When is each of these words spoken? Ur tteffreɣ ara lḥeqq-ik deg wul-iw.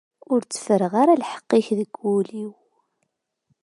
Ur 0.31 0.41
tteffreɣ 0.43 0.93
ara 1.01 1.19
lḥeqq-ik 1.21 1.67
deg 1.79 1.91
wul-iw. 2.01 2.51